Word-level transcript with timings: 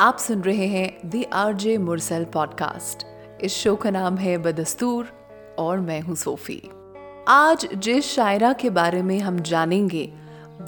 آپ 0.00 0.18
سن 0.18 0.40
رہے 0.40 0.66
ہیں 0.66 0.88
دی 1.02 1.22
آر 1.30 1.52
جے 1.52 1.78
مرسل 1.78 2.24
پوڈ 2.32 2.48
کاسٹ 2.54 3.04
اس 3.38 3.50
شو 3.50 3.76
کا 3.76 3.90
نام 3.90 4.18
ہے 4.18 4.36
بدستور 4.36 5.04
اور 5.56 5.78
میں 5.78 6.00
ہوں 6.08 6.14
صوفی۔ 6.14 6.60
آج 7.26 7.66
جس 7.72 8.04
شاعرہ 8.04 8.52
کے 8.58 8.70
بارے 8.70 9.02
میں 9.02 9.18
ہم 9.18 9.36
جانیں 9.44 9.88
گے، 9.92 10.06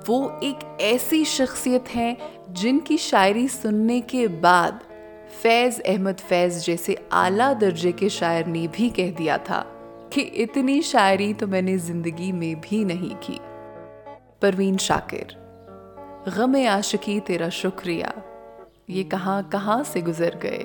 وہ 0.08 0.28
ایک 0.40 0.64
ایسی 0.78 1.24
شخصیت 1.24 1.96
ہیں 1.96 2.14
جن 2.48 2.78
کی 2.78 2.96
شاعری 2.96 3.48
سننے 3.48 4.00
کے 4.00 4.28
بعد 4.28 4.72
فیض 5.42 5.80
احمد 5.84 6.28
فیض 6.28 6.64
جیسے 6.64 6.94
اعلیٰ 7.10 7.52
درجے 7.60 7.92
کے 7.92 8.08
شاعر 8.08 8.42
نے 8.46 8.66
بھی 8.72 8.88
کہہ 8.88 9.12
دیا 9.18 9.36
تھا 9.36 9.64
کہ 10.10 10.30
اتنی 10.32 10.80
شاعری 10.80 11.34
تو 11.34 11.46
میں 11.46 11.62
نے 11.62 11.76
زندگی 11.76 12.32
میں 12.32 12.54
بھی 12.62 12.84
نہیں 12.84 13.16
کی۔ 13.20 13.38
پروین 14.40 14.78
شاکر۔ 14.78 15.38
غم 16.26 16.54
عاشقی 16.54 17.20
تیرا 17.20 17.48
شکریہ۔ 17.48 18.29
یہ 18.90 19.02
کہاں 19.02 19.42
کہاں 19.50 19.82
سے 19.86 20.00
گزر 20.00 20.30
گئے۔ 20.42 20.62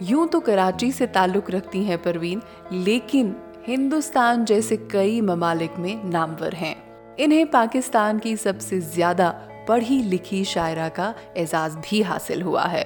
یوں 0.00 0.26
تو 0.26 0.40
کراچی 0.40 0.90
سے 0.90 1.06
تعلق 1.06 1.50
رکھتی 1.50 1.84
ہیں 1.84 1.96
پروین، 2.02 2.38
لیکن 2.70 3.32
ہندوستان 3.68 4.44
جیسے 4.44 4.76
کئی 4.76 5.20
ممالک 5.20 5.78
میں 5.78 6.06
نامور 6.06 6.52
ہیں۔ 6.60 6.74
انہیں 7.16 7.44
پاکستان 7.44 8.18
کی 8.18 8.36
سب 8.36 8.52
سے 8.60 8.80
زیادہ 8.80 9.32
پڑھی 9.66 10.02
لکھی 10.04 10.44
شاعرہ 10.44 10.88
کا 10.94 11.12
اعزاز 11.36 11.76
بھی 11.82 12.02
حاصل 12.02 12.42
ہوا 12.42 12.72
ہے۔ 12.72 12.84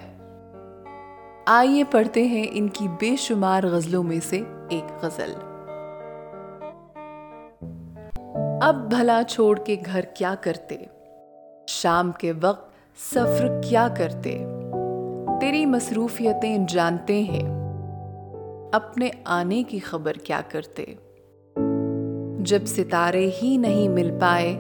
آئیے 1.47 1.85
پڑھتے 1.85 2.27
ہیں 2.27 2.47
ان 2.51 2.69
کی 2.69 2.89
بے 2.89 3.17
شمار 3.17 3.63
غزلوں 3.65 4.03
میں 4.03 4.21
سے 4.23 4.43
ایک 4.69 5.05
غزل۔ 5.05 5.33
اب 8.63 8.91
بھلا 8.91 9.23
چھوڑ 9.29 9.59
کے 9.59 9.77
گھر 9.87 10.01
کیا 10.01 10.35
کرتے؟ 10.41 10.77
شام 11.67 12.13
کے 12.13 12.33
وقت 12.41 12.68
سفر 12.99 13.61
کیا 13.61 13.89
کرتے؟ 13.97 14.31
تیری 15.41 15.67
مصروفیتیں 15.67 16.59
جانتے 16.69 17.21
ہیں، 17.23 17.49
اپنے 18.73 19.11
آنے 19.25 19.63
کی 19.63 19.79
خبر 19.79 20.13
کیا 20.13 20.41
کرتے؟ 20.49 20.85
جب 22.39 22.67
ستارے 22.67 23.31
ہی 23.43 23.57
نہیں 23.57 23.89
مل 23.89 24.11
پائے، 24.21 24.53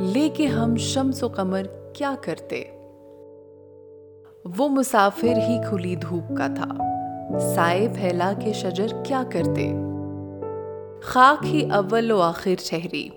لے 0.00 0.28
کے 0.28 0.46
ہم 0.46 0.76
شمس 0.76 1.22
و 1.22 1.28
قمر 1.28 1.62
کیا 1.92 2.14
کرتے؟ 2.20 2.62
وہ 4.58 4.68
مسافر 4.68 5.38
ہی 5.48 5.58
کھلی 5.68 5.94
دھوپ 5.96 6.36
کا 6.36 6.46
تھا، 6.46 6.68
سائے 7.54 7.88
پھیلا 7.94 8.32
کے 8.44 8.52
شجر 8.52 8.86
کیا 9.04 9.22
کرتے؟ 9.30 9.72
خاک 11.02 11.44
ہی 11.44 11.68
اول 11.70 12.10
و 12.10 12.20
آخر 12.20 12.54
چہری، 12.54 13.08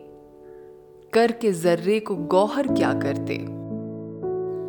کر 1.11 1.31
کے 1.39 1.51
ذرے 1.51 1.99
کو 1.99 2.15
گوہر 2.31 2.75
کیا 2.75 2.93
کرتے؟ 3.01 3.37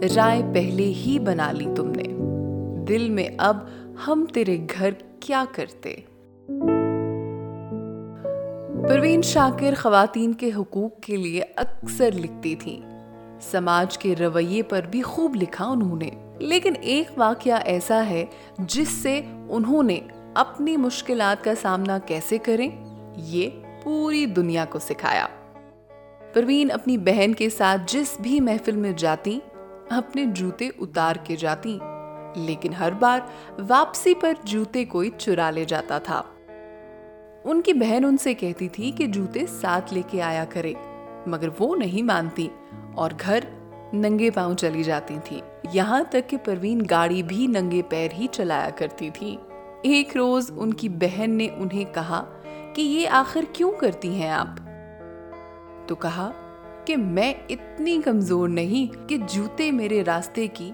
رائے 0.03 0.43
پہلے 0.55 0.85
ہی 0.85 1.19
بنا 1.19 1.53
لی 1.53 1.67
تم 1.77 1.91
نے۔ 1.91 2.03
دل 2.85 3.11
میں 3.11 3.29
اب 3.39 3.57
ہم 4.07 4.25
تیرے 4.33 4.59
گھر 4.79 4.91
کیا 5.21 5.45
کرتے؟ 5.53 5.97
پروین 8.89 9.23
شاکر 9.23 9.75
خواتین 9.77 10.33
کے 10.33 10.51
حقوق 10.57 11.01
کے 11.01 11.17
لیے 11.17 11.43
اکثر 11.57 12.11
لکھتی 12.13 12.57
تھی۔ 12.57 12.81
سماج 13.41 13.99
کے 13.99 14.15
رویے 14.17 14.63
پر 14.63 14.81
بھی 14.91 15.03
خوب 15.03 15.37
لکھا 15.37 15.65
انہوں 15.65 15.97
نے۔ 15.97 16.11
لیکن 16.39 16.73
ایک 16.81 17.07
واقعہ 17.17 17.61
ایسا 17.65 18.07
ہے 18.07 18.25
جس 18.59 18.89
سے 18.89 19.21
انہوں 19.49 19.83
نے 19.83 20.01
اپنی 20.35 20.77
مشکلات 20.77 21.45
کا 21.45 21.53
سامنا 21.61 21.99
کیسے 21.99 22.39
کریں؟ 22.39 22.71
یہ 23.17 23.51
پوری 23.83 24.27
دنیا 24.27 24.65
کو 24.69 24.79
سکھایا۔ 24.79 25.27
پروین 26.33 26.71
اپنی 26.71 26.99
بہن 26.99 27.35
کے 27.35 27.51
ساتھ 27.51 27.81
جس 27.87 28.17
بھی 28.21 28.41
محفل 28.41 28.77
میں 28.77 28.93
جاتی 28.97 29.39
اپنے 29.91 30.27
جوتے 30.27 30.69
اتار 30.79 31.17
کے 31.25 31.37
جاتی، 31.37 31.79
لیکن 32.37 32.73
ہر 32.73 32.93
بار 32.93 33.21
واپسی 33.69 34.15
پر 34.15 34.33
جوتے 34.45 34.85
کوئی 34.85 35.11
چرا 35.19 35.51
لے 35.51 35.65
جاتا 35.65 35.99
تھا۔ 35.99 36.23
ان 37.45 37.63
کی 37.63 37.73
بہن 37.73 38.05
ان 38.05 38.17
سے 38.17 38.35
کہتی 38.35 38.69
تھی 38.69 38.91
کہ 38.91 39.07
جوتے 39.07 39.47
ساتھ 39.47 39.95
لے 39.95 40.03
کے 40.11 40.23
آیا 40.23 40.45
کرے، 40.49 40.75
مگر 41.27 41.49
وہ 41.59 41.77
نہیں 41.77 42.03
مانتی 42.03 42.49
اور 42.95 43.11
گھر 43.21 43.39
ننگے 43.93 44.31
پاؤں 44.31 44.55
چلی 44.55 44.83
جاتی 44.83 45.19
تھی۔ 45.25 45.41
یہاں 45.73 46.03
تک 46.11 46.31
کہ 46.31 46.37
پروین 46.37 46.83
گاڑی 46.91 47.23
بھی 47.23 47.47
ننگے 47.47 47.83
پیر 47.83 48.09
ہی 48.13 48.27
چلایا 48.27 48.71
کرتی 48.71 49.11
تھی۔ 49.11 49.37
ایک 49.83 50.17
روز 50.17 50.51
ان 50.57 50.75
کی 50.75 50.89
بہن 50.89 51.31
نے 51.31 51.49
انہیں 51.57 51.95
کہا 51.95 52.25
کہ 52.75 52.83
یہ 52.83 53.09
آخر 53.09 53.41
کیوں 53.53 53.73
کرتی 53.73 54.23
ہیں 54.23 54.31
آپ؟ 54.31 54.49
تو 55.87 55.95
کہا 55.95 56.31
کہ 56.87 56.97
میں 56.97 57.35
اتنی 57.49 58.01
کمزور 58.05 58.49
نہیں 58.49 59.09
کہ 59.09 59.17
جوتے 59.29 59.71
میرے 59.71 60.05
راستے 60.05 60.47
کی 60.47 60.73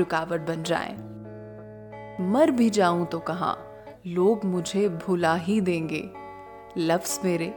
رکاوٹ 0.00 0.40
بن 0.48 0.62
جائیں۔ 0.62 0.96
مر 2.18 2.46
بھی 2.46 2.68
جاؤں 2.68 3.06
تو 3.06 3.20
کہاں؟ 3.20 3.54
لوگ 4.04 4.46
مجھے 4.46 4.88
بھلا 4.88 5.36
ہی 5.48 5.60
دیں 5.60 5.88
گے۔ 5.88 6.06
لفظ 6.76 7.18
میرے 7.22 7.50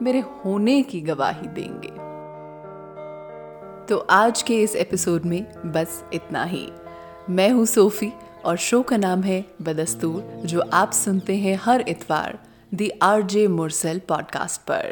میرے 0.00 0.20
ہونے 0.44 0.82
کی 0.82 1.08
گواہی 1.08 1.48
دیں 1.48 1.82
گے۔ 1.82 1.88
تو 3.86 4.04
آج 4.08 4.44
کے 4.44 4.62
اس 4.62 4.70
ایپیسوڈ 4.74 5.26
میں 5.26 5.66
بس 5.66 6.02
اتنا 6.12 6.50
ہی۔ 6.50 6.70
میں 7.28 7.50
ہوں 7.50 7.64
صوفی 7.64 8.10
اور 8.42 8.56
شو 8.56 8.82
کا 8.82 8.96
نام 8.96 9.22
ہے 9.22 9.42
بدستور، 9.58 10.46
جو 10.46 10.60
آپ 10.70 10.88
سنتے 10.92 11.36
ہیں 11.36 11.56
ہر 11.66 11.80
اتوار، 11.86 12.32
دی 12.70 12.88
آر 13.00 13.20
جے 13.20 13.46
مرسل 13.48 13.98
پوڈ 13.98 14.32
کاسٹ 14.32 14.66
پر۔ 14.66 14.90